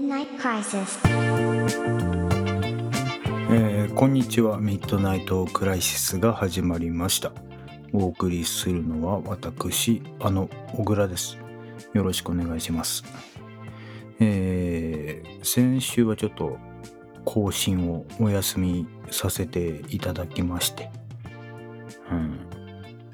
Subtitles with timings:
[0.00, 0.98] Midnight Crisis
[3.50, 4.56] えーこんにちは。
[4.58, 7.32] ミッドナイトクライシスが始まりました。
[7.92, 11.36] お送りするのは私あの小倉です。
[11.92, 13.04] よろしくお願いします。
[14.20, 16.56] えー先週はちょっと
[17.26, 20.90] 更新をお休みさせていただきまして。
[22.10, 22.40] うん。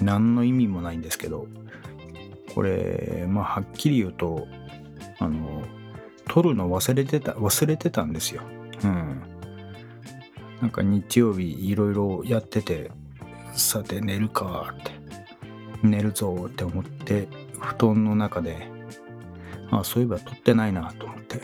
[0.00, 1.46] 何の意味もないんですけど
[2.54, 4.46] これまあはっきり言うと
[5.18, 5.62] あの
[6.30, 8.42] 撮るの忘れてた忘れてたんですよ
[8.84, 9.30] うん
[10.60, 12.90] なんか日曜日いろいろやってて、
[13.54, 14.92] さて寝るかって、
[15.82, 18.68] 寝るぞって思って、布団の中で、
[19.70, 21.40] あ、そういえば撮ってないなと思って、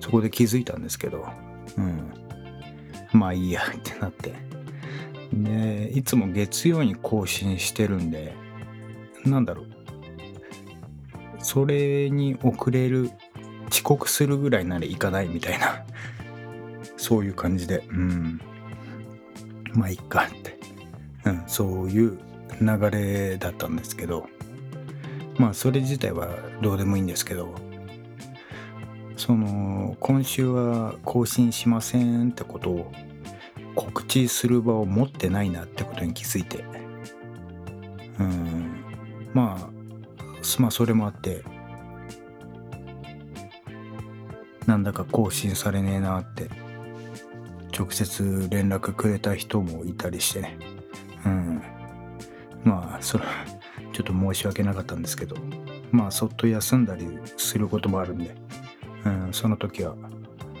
[0.00, 1.26] そこで気づいたんですけど、
[1.76, 2.10] うん。
[3.12, 4.32] まあいいやってなって。
[5.34, 8.34] で、いつも月曜に更新してるんで、
[9.26, 9.66] なんだろう。
[11.38, 13.10] それに遅れる、
[13.72, 15.84] 遅刻するぐらいなら行かないみたいな。
[16.98, 18.40] そういう感じで、うん。
[19.72, 20.58] まあ、いっかって。
[21.24, 22.18] うん、そういう
[22.60, 24.28] 流れだったんですけど、
[25.38, 26.28] まあ、それ自体は
[26.60, 27.54] どうでもいいんですけど、
[29.16, 32.92] その、今週は更新しませんってことを
[33.74, 36.64] 告知する場を持ってないなってことに気づいて、
[38.18, 38.84] うん、
[39.32, 39.70] まあ、
[40.58, 41.42] まあ、それもあって、
[44.66, 46.48] なんだか更新されねえなって
[47.76, 50.58] 直接連絡くれた人もいたりしてね。
[51.24, 51.62] うん。
[52.64, 53.24] まあそれ
[53.92, 55.36] ちょっと申し訳なかったんですけど
[55.90, 58.34] まあそっと休んだりすることもあるんで、
[59.04, 59.94] うん、その時は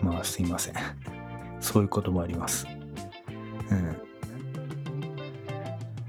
[0.02, 0.74] まあすいません。
[1.60, 2.66] そういうこともあります。
[3.70, 3.96] うん。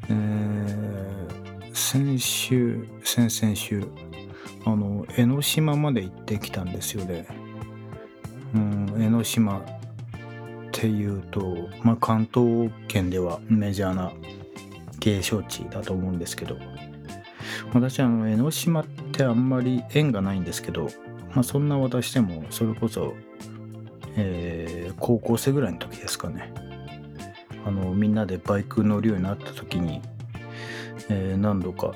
[0.09, 3.85] えー、先週先々週
[4.65, 7.42] あの江ノ島まで行ってきたんですよね。
[9.03, 9.63] 江ノ島っ
[10.71, 14.13] ていうと、まあ、関東圏ではメジャーな
[15.01, 16.57] 景勝地だと思うんですけど
[17.73, 20.87] 私あの江ノ島ってあんまり縁がないんですけど、
[21.33, 23.13] まあ、そんな私でもそれこそ、
[24.15, 26.53] えー高校生ぐらいの時ですかね。
[27.65, 30.01] あのみんなでバイク乗るようになった時に、
[31.09, 31.93] えー何度か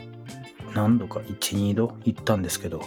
[0.73, 2.81] 何度か12度行ったんですけど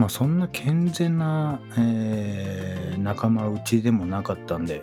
[0.00, 4.82] まあそんな健全な、えー仲間内でもなかったんで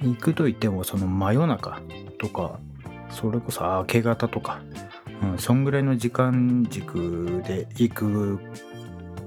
[0.00, 1.80] 行くと言ってもその真夜中
[2.18, 2.60] とか
[3.10, 4.60] それこそ明け方とか、
[5.22, 8.38] うん、そんぐらいの時間軸で行く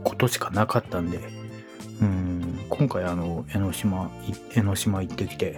[0.04, 1.20] ことしかなかったんで、
[2.02, 4.10] うん、今回あの江ノ島
[4.56, 5.58] 江ノ島行ってきて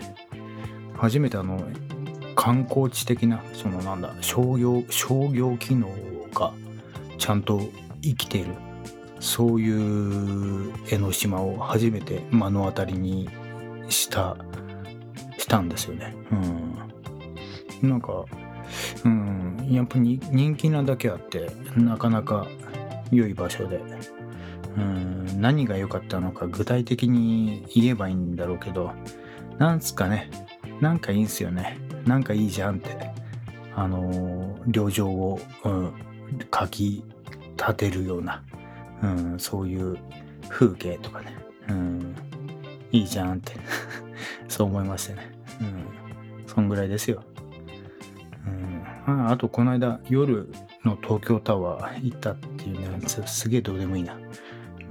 [0.98, 1.64] 初めてあの
[2.36, 5.90] 観光地的なそのなんだ商業商業機能
[6.34, 6.54] が
[7.20, 7.62] ちゃんと
[8.02, 8.73] 生きている。
[9.24, 13.30] そういう江ノ島を初めて目の当たりに
[13.88, 14.36] した
[15.38, 16.14] したんですよね。
[17.82, 18.26] うん、なんか、
[19.06, 22.48] うん、やっぱり人気なだけあってなかなか
[23.12, 23.82] 良い場所で、
[24.76, 28.92] うん、何が良かったのか具体的に言えばいいんだろうけど
[29.58, 30.30] なんつかね。
[30.82, 31.78] なんかいいんすよね。
[32.06, 33.10] なんかいいじゃんって。
[33.76, 35.94] あの旅情を、うん、
[36.52, 37.04] かき
[37.58, 38.44] 立てるような。
[39.04, 39.98] うん、そういう
[40.50, 41.38] 風景とかね、
[41.68, 42.16] うん、
[42.92, 43.54] いいじゃんって
[44.48, 45.32] そう思いましたね。
[45.62, 47.22] うん、そんぐらいですよ。
[49.08, 50.48] うん、ああとこの間夜
[50.86, 54.18] の東京タワー行ったっていうねすすげえどうでもいいな。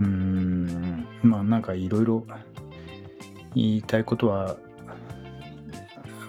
[0.00, 2.26] うんまあなんかいろいろ
[3.54, 4.56] 言いたいことは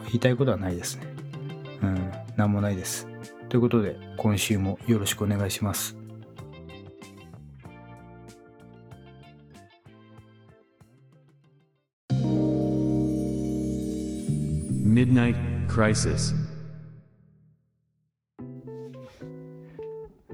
[0.05, 1.07] 言いたいことはないですね。
[1.81, 3.07] うん、なんもないです。
[3.49, 6.02] ということで今週もよろしくお願いします。
[15.03, 15.35] Midnight
[15.67, 16.33] Crisis.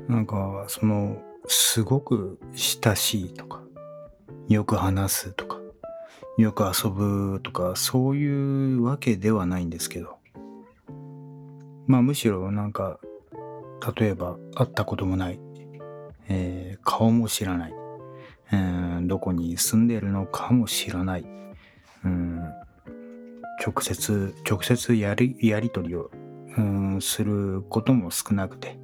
[0.07, 1.17] なんかその
[1.47, 3.63] すごく親しいとか
[4.47, 5.57] よく話すとか
[6.37, 10.17] よく遊ぶとかそういうわけではないんですけど
[11.87, 12.99] まあむしろなんか
[13.97, 15.39] 例えば会ったこともない、
[16.27, 17.73] えー顔も知らない、
[18.51, 21.25] えーどこに住んでるのかも知らない、
[22.05, 22.38] うん、
[23.69, 26.11] 直接直接やりやり取りを、
[26.57, 28.79] うん、することも少なくて。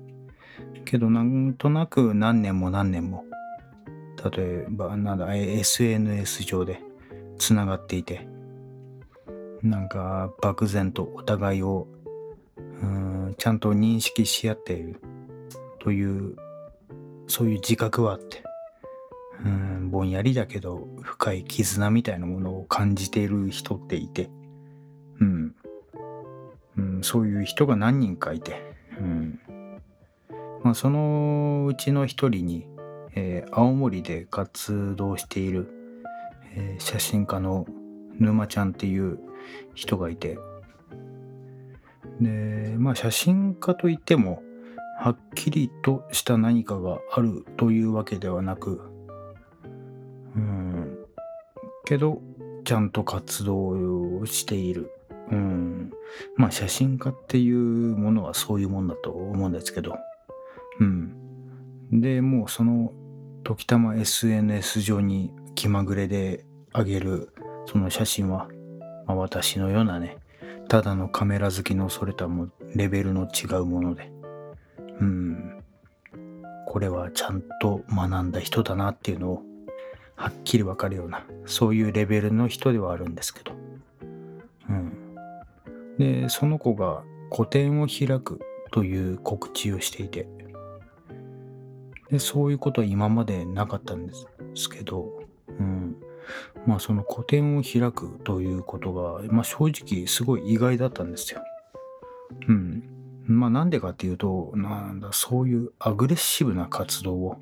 [0.85, 3.25] けどなんとなく何年も何年も
[4.23, 6.79] 例えばなんだ SNS 上で
[7.37, 8.27] つながっていて
[9.61, 11.87] なんか漠然とお互いを
[12.57, 15.01] うんちゃんと認識し合っている
[15.79, 16.35] という
[17.27, 18.43] そういう自覚はあって、
[19.43, 24.29] うんぼんやりだけど深い絆みたいなものを感じている人っていて、
[25.19, 25.55] うん、
[26.77, 28.61] うん、そういう人が何人かいて、
[28.99, 29.39] うん。
[30.63, 32.67] まあ、そのうちの一人に、
[33.15, 35.69] えー青森で活動している、
[36.55, 37.65] えー写真家の
[38.19, 39.19] 沼ちゃんっていう
[39.73, 40.37] 人がいて。
[42.19, 44.41] でまあ写真家といっても
[44.97, 48.81] はっきりとした何かがあるというわけではなく
[50.35, 50.97] うん。
[51.85, 52.21] けど
[52.63, 54.91] ちゃんと活動をしている。
[55.31, 55.91] うん。
[56.35, 57.57] まあ写真家っていう
[57.95, 59.95] ものはそういうもんだと思うんですけど。
[60.79, 61.15] うん。
[61.91, 62.91] でもうその
[63.43, 67.29] 時たま SNS 上に気まぐれで上げる
[67.65, 68.49] その写真は、
[69.05, 70.17] まあ、私のようなね
[70.67, 74.11] ただのカメラ好きのそれとはもうレベルの違うもので。
[74.99, 75.63] うん。
[76.67, 79.43] これはちゃんと学んだ人だなっていうのを
[80.15, 83.54] はっきりわかるようなそういうレベルの人ではあるんですけど。
[85.97, 88.39] でその子が個展を開く
[88.71, 90.27] という告知をしていて
[92.09, 94.13] でそういうことは今までなかったんで
[94.55, 95.19] すけど、
[95.59, 95.95] うん、
[96.65, 101.41] まあその個展を開くということが、まあ、正直すごい意外だったんですよ。
[102.47, 102.83] うん。
[103.27, 107.37] まあなんでかっていうと、なんだ、そういうアグレッシブな活動を、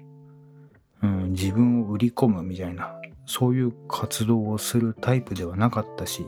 [1.01, 2.95] うん、自分を売り込むみたいな、
[3.25, 6.25] そういう活動をするタイプではなかったし、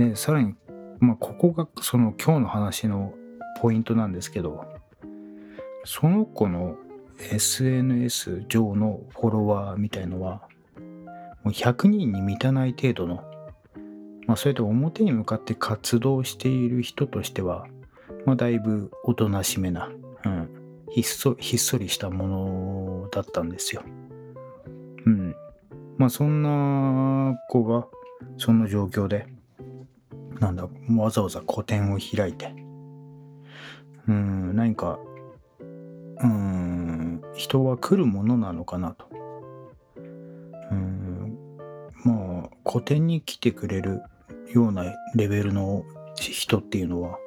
[0.00, 0.54] で、さらに、
[0.98, 3.12] まあここがその今日の話の
[3.60, 4.64] ポイントなんですけど、
[5.84, 6.76] その子の
[7.18, 10.48] SNS 上のフォロワーみたいのは、
[11.44, 13.22] もう100人に満たない程度の、
[14.26, 17.66] まあ、それと表に向かって活動している人としては、
[18.24, 19.90] まあ、だいぶおとなしめな、
[20.24, 20.48] うん、
[20.90, 22.28] ひっそひっそりしたも
[23.02, 23.82] のだったんですよ。
[25.06, 25.34] うん。
[25.98, 27.86] まあそんな子が
[28.38, 29.26] その状況で、
[30.40, 30.66] なんだ、
[30.96, 32.54] わざわざ個展を開いて、
[34.08, 34.98] うん、何か、
[36.22, 39.06] うん、人は来るものなのかなと。
[40.70, 41.38] うん、
[42.04, 44.02] まあ、個展に来てくれる
[44.52, 44.84] ような
[45.14, 45.84] レベルの
[46.16, 47.18] 人っていうのは、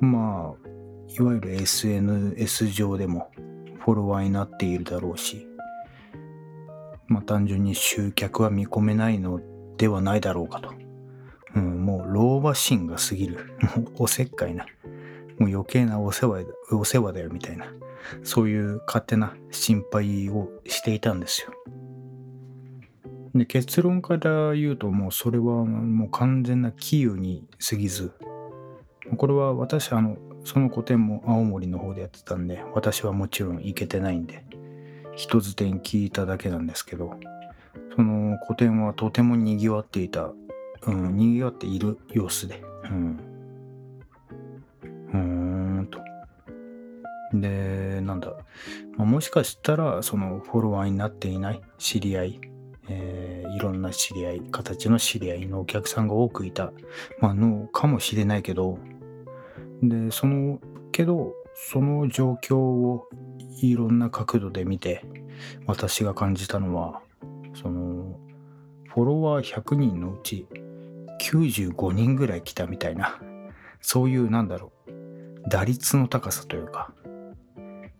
[0.00, 0.68] まあ、
[1.08, 3.30] いわゆる SNS 上でも
[3.80, 5.46] フォロワーになっているだろうし、
[7.06, 9.40] まあ単純に集客は見込めないの
[9.76, 10.72] ではないだろうかと。
[11.54, 13.54] うん、もう老婆心が過ぎる。
[13.76, 14.66] もうおせっかいな。
[15.38, 17.66] もう余計なお世話だお世話だよみたいな。
[18.22, 21.52] そういう勝手な心配をしていたんですよ。
[23.34, 28.12] で結論から言うともうそれはもう完全な杞憂に過ぎず
[29.16, 34.44] これは私あのその個展も青森の方でやってたんで私はもちろん行けてないんで
[35.14, 37.14] 人づてに聞いただけなんですけど
[37.94, 40.32] その個展はとても賑わっていた、
[40.86, 42.62] うん、賑わっている様子で。
[42.84, 43.20] うん。
[45.12, 45.18] うー
[45.82, 46.00] んと。
[47.32, 48.32] でなんだ、
[48.96, 52.40] まあもしかしたらそのフォロワーになっていない知り合い
[52.88, 56.72] えーいろんな知り合い形の知り合いのお客さんが多くいた、
[57.20, 58.78] まあ、のかもしれないけど
[59.82, 60.60] でその
[60.92, 63.08] けどその状況を
[63.60, 65.04] いろんな角度で見て
[65.66, 67.02] 私が感じたのは
[67.54, 68.18] その
[68.88, 70.46] フォロワー100人のうち
[71.20, 73.18] 95人ぐらい来たみたいな。
[73.80, 74.90] そういうなんだろう。
[75.48, 76.92] 打率の高さというか。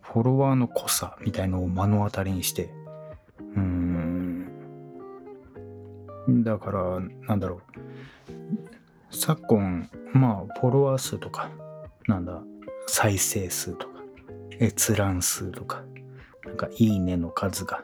[0.01, 2.71] フォロワーの濃さみたいのを目の当たりにして。
[3.55, 4.51] うーん。
[6.29, 7.61] だからなんだろう。
[9.11, 11.51] 昨今まあフォロワー数とか
[12.07, 12.43] なんだ
[12.87, 13.95] 再生数とか
[14.61, 15.83] 閲覧数とか
[16.45, 17.83] なんかいいねの数が。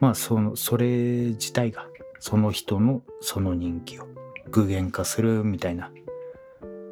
[0.00, 1.86] まあそのそれ自体が
[2.18, 4.08] その人のその人気を
[4.50, 5.90] 具現化するみたいな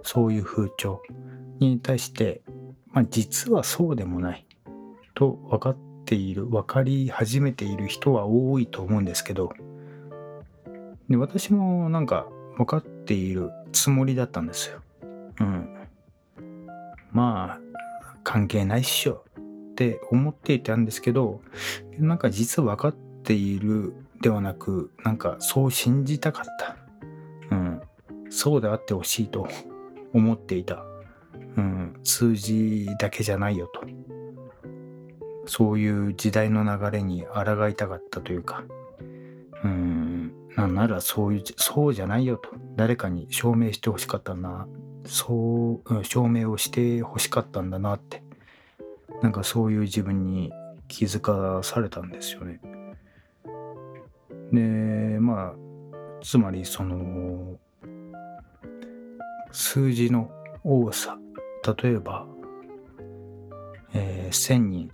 [0.03, 1.03] そういう風潮
[1.59, 2.43] に対して
[2.93, 4.47] まあ実はそうでもない
[5.15, 9.53] と分かっている分かり始めている人は多いと思うんですけど
[11.09, 14.81] で私もなんか分かっているつもりだったんですよ。
[15.41, 15.77] うん。
[17.11, 17.61] まあ
[18.25, 19.25] 関係ないっしょ
[19.73, 21.41] って思っていたんですけど
[21.99, 26.77] なんか実は分かっているではなくなんかそう信じたかった。
[28.35, 29.47] そうであってほしいと
[30.15, 30.85] 思っていた。
[31.57, 32.01] うん。
[32.03, 33.83] 数字だけじゃないよと。
[35.45, 38.65] そういう時代の流れに抗いたかったというか。
[39.63, 40.33] うん。
[40.57, 42.49] なんならそういう、そうじゃないよと。
[42.75, 44.67] 誰かに証明してほしかったな。
[45.05, 48.23] そう、証明をしてほしかったんだなって。
[49.21, 50.51] なんかそういう自分に
[50.89, 52.61] 気づかされたんですよね。
[54.53, 55.55] でまあ
[56.23, 57.59] つまりその
[59.53, 60.31] 数字の
[60.65, 61.19] 多さ
[61.83, 62.27] 例えば、
[63.95, 64.91] えー、1000人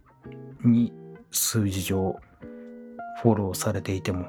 [0.65, 0.93] に
[1.31, 2.17] 数字上
[3.23, 4.27] フォローされていても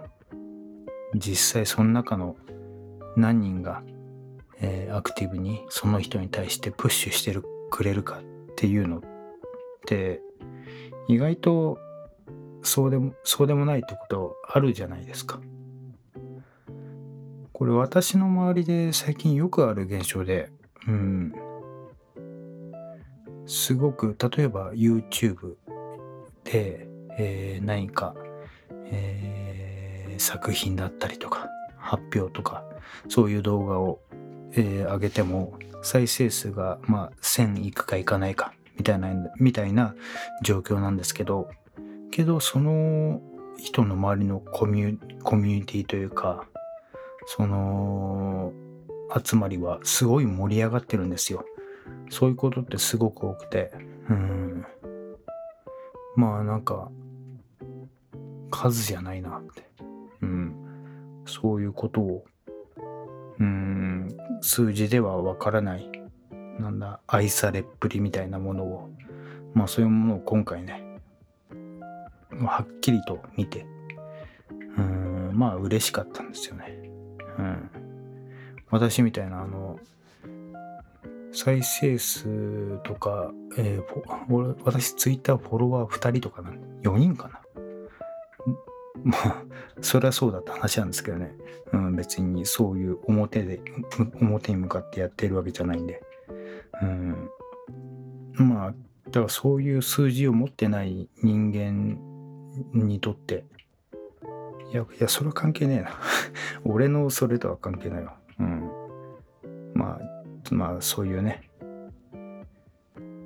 [1.16, 2.36] 実際その中の
[3.16, 3.82] 何人が、
[4.62, 8.24] えー、アクティブにその人に対してプッシュしてるくれるかっ
[8.56, 9.02] ていうのっ
[9.86, 10.22] て
[11.08, 11.80] 意外と
[12.62, 15.40] そうでもそうでもないってことあるじゃないですか。
[17.60, 20.50] これ私の周りで最近よくある現象で、
[20.88, 21.34] うん、
[23.46, 25.56] すごく例えば YouTube
[26.46, 26.88] で、
[27.18, 28.16] えー、何か、
[28.86, 32.64] えー、作品だったりとか発表とか
[33.10, 34.00] そういう動画を、
[34.54, 39.96] えー、上げても再生数がまあ1000いくかいかないかみたいなみたいな
[40.44, 41.50] 状況なんですけど
[42.10, 43.20] けどその
[43.58, 46.46] 人の周りのコミュコミュニティというか
[47.32, 48.52] その
[49.24, 51.46] 集まりはすごい盛り上がってるんですよ。
[52.10, 53.72] そういうことってすごく多くて、
[54.10, 54.66] うん。
[56.16, 56.90] まあなんか、
[58.50, 59.70] 数じゃないなって。
[60.24, 60.56] うん。
[61.28, 62.26] そういうことを、
[63.40, 64.08] うん、
[64.42, 65.88] 数字ではわからない、
[66.58, 68.90] なんだ、愛されっぷりみたいなものを、
[69.54, 70.84] まあそういうものを今回ね、
[72.42, 73.68] はっきりと見て、
[74.80, 76.79] うん、まあ嬉しかったんですよね。
[77.40, 77.70] うん。
[78.70, 79.80] 私みたいな、あの、
[81.32, 86.52] 再生数とか、えー、私ツイッターフォロワー2人とかな、
[86.84, 87.42] 4人かな。
[89.04, 89.44] まあ、
[89.82, 91.36] それはそうだって話なんですけどね。
[91.72, 93.62] うん、別にそういう表で、
[94.22, 96.02] 表に向かってやってるわけじゃないんで。
[96.82, 97.30] うん。
[98.36, 98.74] まあ、
[99.06, 101.98] だからそういう数字を持ってない人間
[102.74, 103.46] にとって、
[104.72, 105.90] いや、いや、それは関係ねえな。
[106.64, 108.18] 俺のそれとは関係ないわ。
[108.40, 108.70] うん。
[109.74, 111.50] まあ、まあそういうね、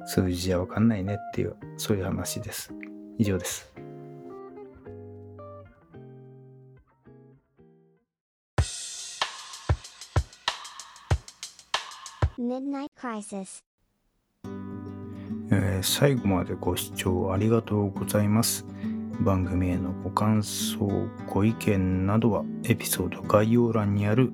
[0.05, 2.73] 数字じゃわかんないねっていう、そういう話です。
[3.17, 3.73] 以上です。
[12.37, 13.63] Midnight Crisis
[15.51, 18.65] えー、最後までご視聴ありがとうございます。
[19.19, 24.31] 番組へのご感想、ご意見などはエピソード概要欄にある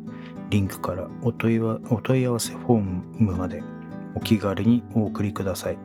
[0.50, 2.81] リンクからお問いお問い合わせフォー
[3.24, 3.62] ムまで
[4.15, 5.77] お気軽にお送りください。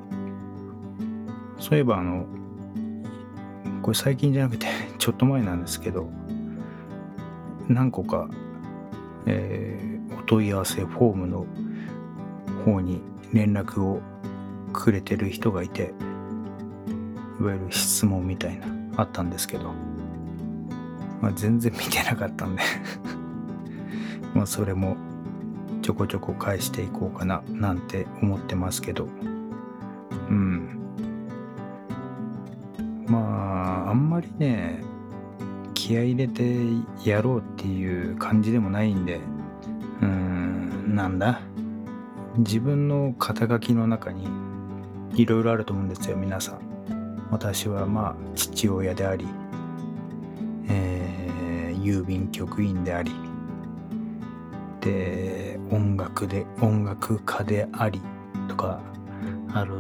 [1.59, 2.27] そういえばあの、
[3.83, 4.67] これ最近じゃなくて
[4.99, 6.09] ちょっと前なんですけど、
[7.69, 8.29] 何個か、
[9.27, 11.47] えー、お問い合わせフォームの
[12.65, 14.01] 方に連絡を
[14.73, 15.93] くれてる人がいて、
[17.41, 19.73] いわゆる質問みたいな、あったんですけど、
[21.21, 22.63] まあ、全然見てなかったんで。
[24.35, 24.97] まあそれも
[25.83, 29.09] ちょこちょこ返していこうかななんて思ってますけど。
[30.29, 30.81] うん。
[33.07, 34.83] まああんまりね
[35.75, 36.57] 気合入れて
[37.05, 39.21] やろうっていう感じでもないんで。
[40.03, 41.41] うんなんだ。
[42.39, 44.27] 自分の肩書きの中に
[45.15, 46.64] いろいろあると思うんですよ皆さん。
[47.31, 49.27] 私はまあ父親であり、
[50.69, 53.13] えー、郵便局員であり
[54.81, 58.01] で音楽で音楽家であり
[58.49, 58.81] とか
[59.53, 59.73] ある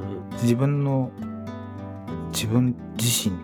[0.43, 1.11] 自分の
[2.33, 3.37] 自分自身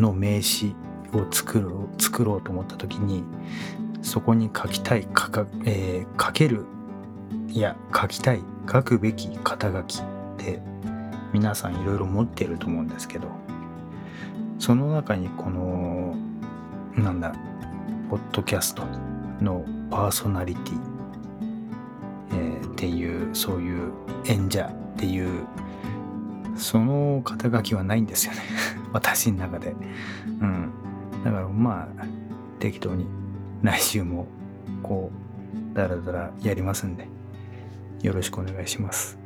[0.00, 0.74] の名詞
[1.12, 3.24] を作ろう作ろうと思った時に
[4.02, 6.64] そこに書きたい書か、えー、書ける
[7.48, 10.04] いや書きたい書くべき肩書きっ
[10.36, 10.60] て
[11.36, 13.28] 皆さんいろいろ持ってると思うんですけど
[14.58, 16.16] その中にこの
[16.96, 17.34] なんだ
[18.08, 18.86] ポッドキャスト
[19.42, 20.80] のパーソナリティ、
[22.30, 23.92] えー、っていうそういう
[24.24, 25.46] 演者っていう
[26.56, 28.40] その肩書きはないんですよね。
[28.94, 29.76] 私の中で。
[30.40, 30.70] うん。
[31.22, 32.04] だからまあ
[32.60, 33.06] 適当に
[33.62, 34.26] 来週も
[34.82, 35.10] こ
[35.74, 37.06] うダラダラやりますんで
[38.00, 39.25] よろしくお願いします。